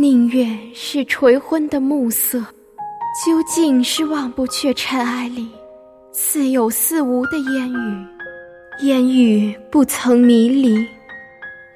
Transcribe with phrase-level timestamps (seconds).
[0.00, 2.38] 宁愿是垂昏的暮色，
[3.26, 5.50] 究竟是忘不却尘埃里
[6.12, 8.06] 似有似无的烟雨。
[8.86, 10.86] 烟雨不曾迷离，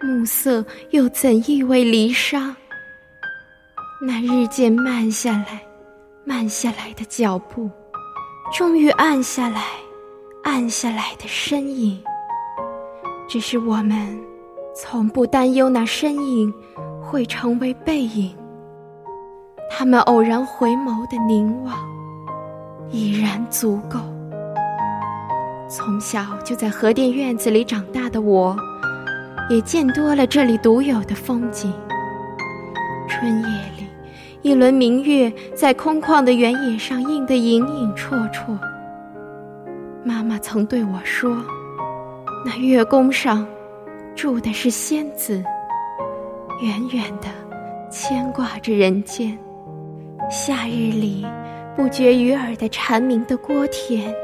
[0.01, 2.55] 暮色又怎意味离殇？
[4.01, 5.61] 那日渐慢下来、
[6.25, 7.69] 慢下来的脚步，
[8.53, 9.65] 终于暗下来、
[10.45, 12.01] 暗下来的身影，
[13.29, 14.17] 只是我们
[14.77, 16.55] 从不担忧那身影。
[17.13, 18.35] 会成为背影，
[19.71, 21.77] 他们偶然回眸的凝望，
[22.91, 23.99] 已然足够。
[25.69, 28.57] 从小就在河店院子里长大的我，
[29.51, 31.71] 也见多了这里独有的风景。
[33.07, 33.87] 春夜里，
[34.41, 38.59] 一轮明月在空旷的原野上映得影影绰绰。
[40.03, 41.37] 妈妈曾对我说，
[42.43, 43.47] 那月宫上
[44.17, 45.45] 住的是仙子。
[46.63, 47.27] 远远的
[47.91, 49.37] 牵挂着人间，
[50.31, 51.27] 夏日里
[51.75, 54.15] 不绝于耳的蝉鸣的郭田，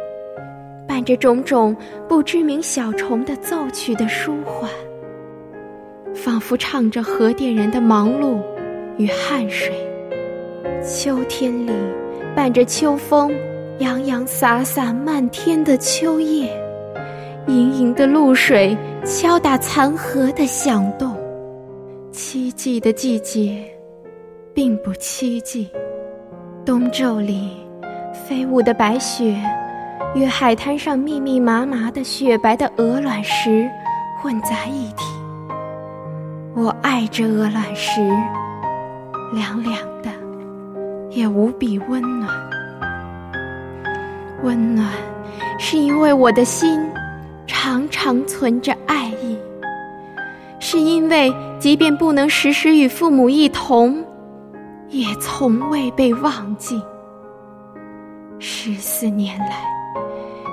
[0.87, 1.77] 伴着种种
[2.09, 4.71] 不知名小虫的奏曲的舒缓，
[6.15, 8.41] 仿佛唱着河店人的忙碌
[8.99, 9.75] 与汗水。
[10.81, 11.73] 秋天里
[12.37, 13.33] 伴着秋风
[13.81, 16.49] 洋洋洒洒漫天的秋叶，
[17.49, 21.18] 盈盈的露水敲打残荷的响动。
[22.19, 23.65] 凄寂的季节，
[24.53, 25.69] 并不凄寂。
[26.67, 27.57] 冬昼里，
[28.13, 29.41] 飞舞的白雪
[30.17, 33.71] 与海滩上密密麻麻的雪白的鹅卵石
[34.21, 35.05] 混杂一体。
[36.57, 38.01] 我爱这鹅卵石，
[39.33, 40.11] 凉凉的，
[41.11, 42.29] 也无比温暖。
[44.43, 44.89] 温暖，
[45.57, 46.85] 是因为我的心
[47.47, 49.39] 常常存着爱意。
[50.59, 54.05] 是因为，即便不能时时与父母一同，
[54.91, 56.81] 也从未被忘记。
[58.39, 59.65] 十四年来，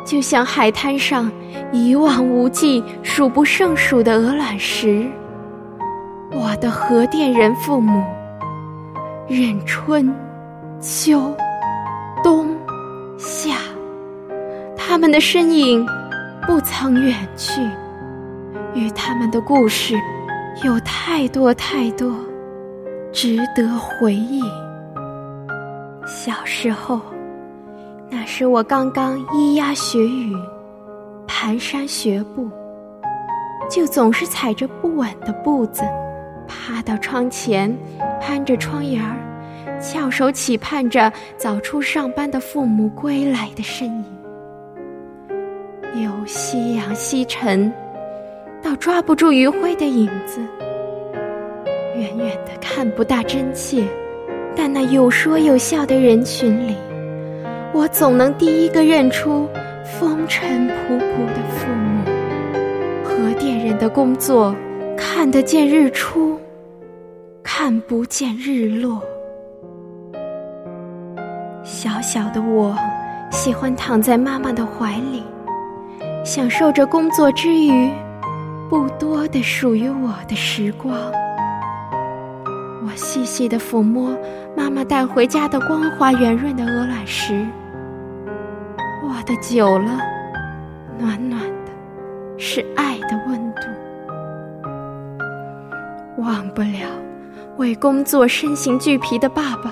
[0.04, 1.32] 就像海滩上
[1.72, 5.08] 一望无际、数不胜数的鹅卵石，
[6.32, 8.04] 我的核电人父母，
[9.28, 10.12] 任春、
[10.80, 11.32] 秋、
[12.24, 12.58] 冬、
[13.16, 13.58] 夏，
[14.76, 15.86] 他们的身影
[16.48, 17.62] 不曾远去。
[18.74, 19.96] 与他们的故事
[20.64, 22.16] 有太多太多
[23.12, 24.42] 值得回忆。
[26.08, 27.02] 小时候，
[28.10, 30.34] 那时我刚刚咿呀学语、
[31.28, 32.50] 蹒跚学步，
[33.70, 35.84] 就总是踩着不稳的步子，
[36.48, 37.76] 爬到窗前，
[38.22, 44.06] 攀着窗沿儿，翘首企盼着早出上班的父母归来的身影。
[46.02, 47.72] 有夕阳西沉。
[48.66, 50.42] 到抓不住余晖的影子，
[51.96, 53.84] 远远的看不大真切，
[54.56, 56.76] 但那有说有笑的人群里，
[57.74, 59.48] 我总能第一个认出
[59.84, 62.04] 风尘仆仆的父母。
[63.04, 64.56] 核电人的工作，
[64.98, 66.36] 看得见日出，
[67.44, 69.00] 看不见日落。
[71.64, 72.76] 小小的我，
[73.30, 75.22] 喜欢躺在妈妈的怀里，
[76.24, 77.88] 享受着工作之余。
[78.68, 80.96] 不多的属于我的时光，
[82.84, 84.18] 我细细的抚摸
[84.58, 87.46] 妈妈带回家的光滑圆润的鹅卵石，
[89.04, 90.00] 握的久了，
[90.98, 91.72] 暖暖的，
[92.40, 93.62] 是爱的温度。
[96.18, 96.90] 忘不了
[97.58, 99.72] 为工作身形俱疲的爸爸，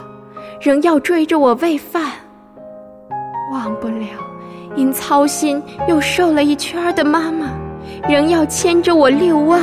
[0.62, 2.12] 仍要追着我喂饭。
[3.52, 4.06] 忘不了
[4.76, 7.63] 因操心又瘦了一圈的妈妈。
[8.08, 9.62] 仍要牵着我遛弯，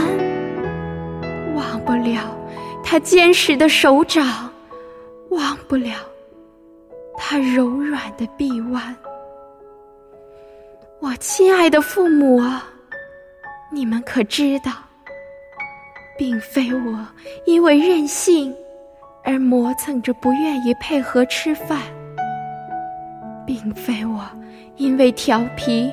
[1.55, 2.35] 忘不了
[2.83, 4.51] 他坚实的手掌，
[5.29, 5.93] 忘不了
[7.19, 8.97] 他柔软的臂弯。
[11.01, 12.67] 我亲爱的父母啊，
[13.71, 14.73] 你们可知道，
[16.17, 17.07] 并非我
[17.45, 18.55] 因为任性
[19.23, 21.79] 而磨蹭着不愿意配合吃饭，
[23.47, 24.23] 并非我
[24.77, 25.93] 因为调皮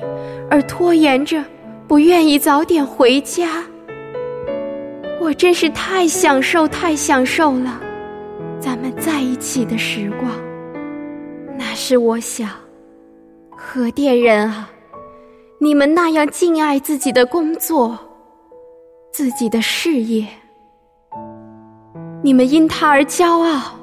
[0.50, 1.44] 而拖延着。
[1.88, 3.64] 不愿意早点回家，
[5.22, 7.80] 我真是太享受、太享受了，
[8.60, 10.30] 咱们在一起的时光。
[11.56, 12.50] 那是我想，
[13.56, 14.68] 核电人啊，
[15.58, 17.98] 你们那样敬爱自己的工作、
[19.10, 20.28] 自己的事业，
[22.22, 23.80] 你们因他而骄傲，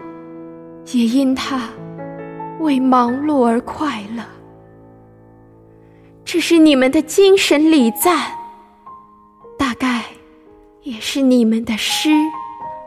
[0.94, 1.60] 也因他
[2.60, 4.22] 为忙碌而快乐。
[6.36, 8.30] 这是你们的精神礼赞，
[9.58, 10.04] 大概
[10.82, 12.10] 也是你们的诗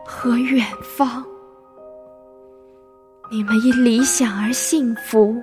[0.05, 1.25] 和远方。
[3.33, 5.35] 你们因理想而幸福，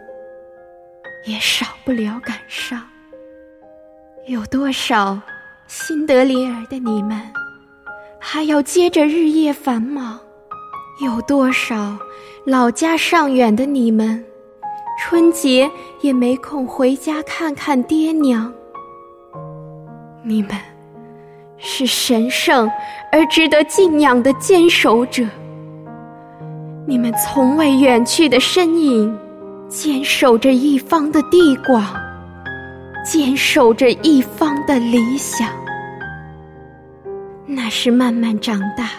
[1.25, 2.79] 也少不了感伤。
[4.27, 5.19] 有多少
[5.65, 7.19] 新德里尔的你们，
[8.19, 10.19] 还要接着日夜繁忙？
[11.03, 11.97] 有多少
[12.45, 14.23] 老家尚远的你们，
[14.97, 15.69] 春节
[16.01, 18.51] 也没空回家看看爹娘？
[20.23, 20.51] 你们
[21.57, 22.69] 是神圣
[23.11, 25.23] 而值得敬仰的坚守者。
[26.87, 29.15] 你们从未远去的身影，
[29.67, 31.83] 坚守着一方的地广，
[33.03, 35.47] 坚守着一方的理想。
[37.45, 38.89] 那是慢慢长大，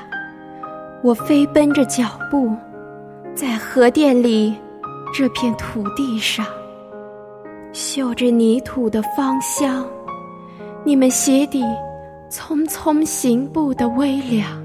[1.03, 2.55] 我飞奔着脚步，
[3.35, 4.55] 在河店里
[5.19, 6.45] 这片土地上，
[7.73, 9.89] 嗅着泥土的芳香。
[10.85, 11.65] 你们鞋底
[12.31, 14.63] 匆匆行步的微凉，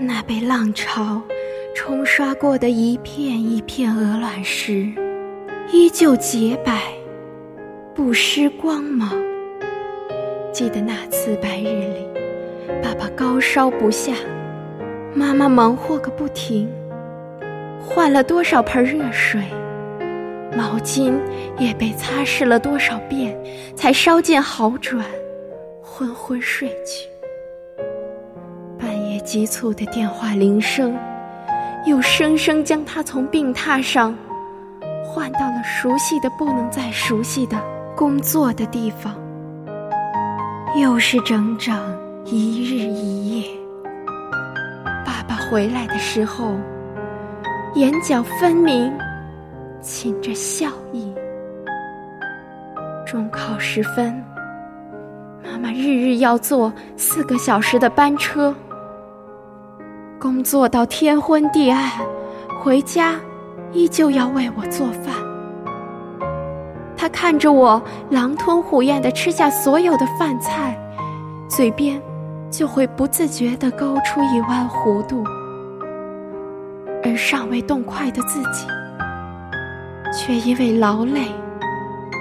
[0.00, 1.22] 那被浪潮。
[1.72, 4.92] 冲刷过的一片一片鹅卵石，
[5.70, 6.92] 依旧洁白，
[7.94, 9.08] 不失光芒。
[10.50, 12.08] 记得那次白日里，
[12.82, 14.14] 爸爸高烧不下，
[15.14, 16.68] 妈妈忙活个不停，
[17.80, 19.42] 换了多少盆热水，
[20.56, 21.18] 毛巾
[21.58, 23.36] 也被擦拭了多少遍，
[23.74, 25.04] 才稍见好转，
[25.82, 27.08] 昏昏睡去。
[28.78, 30.96] 半夜急促的电话铃声。
[31.86, 34.14] 又生生将他从病榻上
[35.02, 37.56] 换到了熟悉的不能再熟悉的
[37.96, 39.14] 工作的地方，
[40.76, 41.74] 又是整整
[42.26, 43.48] 一日一夜。
[45.06, 46.56] 爸爸回来的时候，
[47.78, 48.92] 眼角分明
[49.80, 51.14] 噙着笑意。
[53.06, 54.20] 中考时分，
[55.44, 58.52] 妈妈日日要坐四个小时的班车。
[60.18, 61.88] 工作到天昏地暗，
[62.60, 63.14] 回家
[63.70, 65.14] 依旧要为我做饭。
[66.96, 67.80] 他看着我
[68.10, 70.76] 狼吞虎咽的吃下所有的饭菜，
[71.48, 72.02] 嘴边
[72.50, 75.22] 就会不自觉地勾出一弯弧度，
[77.18, 78.66] 尚未动筷的自己，
[80.16, 81.22] 却因为劳累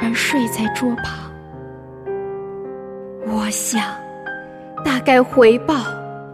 [0.02, 1.32] 而睡在桌旁。
[3.28, 3.82] 我想，
[4.84, 5.76] 大概回报。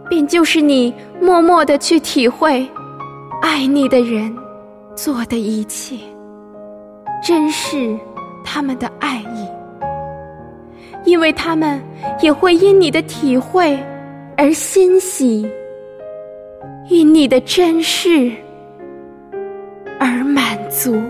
[0.06, 2.68] 便就是你默默的去体会，
[3.40, 4.32] 爱你的人
[4.94, 5.96] 做的一切，
[7.22, 7.98] 珍视
[8.44, 9.48] 他们的爱意，
[11.04, 11.82] 因为他们
[12.20, 13.82] 也会因你的体会
[14.36, 15.50] 而欣喜，
[16.90, 18.30] 因你的珍视
[20.74, 21.00] 足。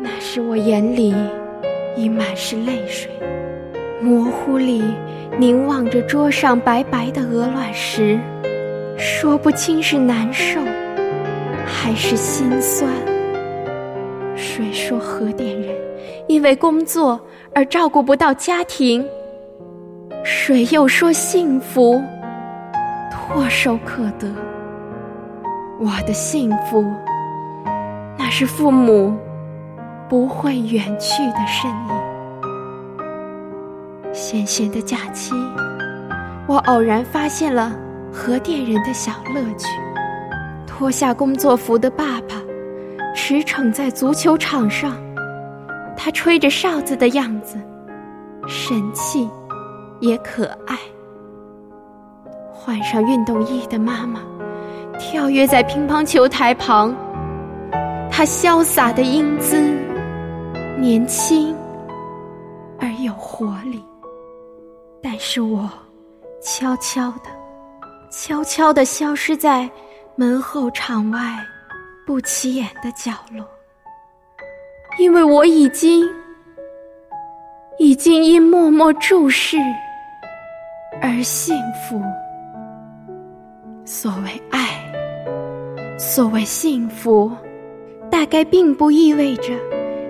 [0.00, 1.14] 那时我眼里
[1.96, 3.10] 已满是泪水，
[4.02, 4.84] 模糊里。
[5.38, 8.18] 凝望着桌上白白的鹅卵石，
[8.96, 10.58] 说不清是难受
[11.64, 12.90] 还是心酸。
[14.34, 15.76] 谁说核电人
[16.26, 17.20] 因为工作
[17.54, 19.06] 而照顾不到家庭？
[20.24, 22.02] 谁又说幸福
[23.12, 24.28] 唾手可得？
[25.80, 26.84] 我的幸福，
[28.18, 29.16] 那是父母
[30.08, 31.88] 不会远去的身影。
[34.12, 35.36] 闲闲的假期，
[36.48, 37.70] 我偶然发现了
[38.12, 39.68] 核电人的小乐趣。
[40.66, 42.34] 脱下工作服的爸爸，
[43.14, 44.96] 驰骋在足球场上，
[45.96, 47.56] 他吹着哨子的样子，
[48.48, 49.30] 神气
[50.00, 50.76] 也可爱。
[52.52, 54.18] 换上运动衣的妈妈，
[54.98, 56.94] 跳跃在乒乓球台旁，
[58.10, 59.60] 他潇洒的英姿，
[60.78, 61.54] 年轻
[62.80, 63.82] 而有活力。
[65.00, 65.70] 但是我
[66.42, 67.30] 悄悄的、
[68.10, 69.70] 悄悄的消失在
[70.16, 71.20] 门后场外
[72.04, 73.46] 不起眼的角落，
[74.98, 76.04] 因为我已经
[77.78, 79.56] 已经因默默注视
[81.00, 81.56] 而幸
[81.88, 82.02] 福。
[83.84, 84.77] 所谓爱，
[85.98, 87.28] 所谓幸福，
[88.08, 89.52] 大概并不意味着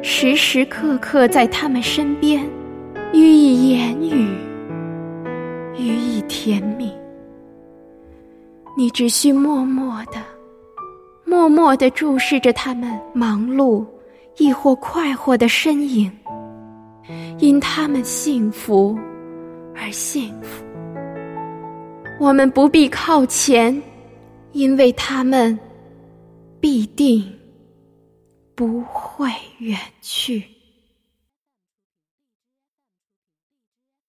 [0.02, 2.46] 时时刻刻在他们身边
[3.14, 4.28] 予以言语。
[5.78, 6.92] 予以甜蜜，
[8.76, 10.20] 你只需默默的、
[11.24, 13.86] 默默的注视着他们忙碌
[14.36, 16.12] 亦或快活的身影，
[17.38, 18.98] 因他们幸福
[19.74, 20.62] 而幸福。
[22.20, 23.80] 我们不必靠前，
[24.50, 25.56] 因为他们
[26.60, 27.24] 必定
[28.54, 30.57] 不会远去。